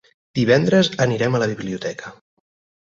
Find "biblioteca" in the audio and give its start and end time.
1.55-2.15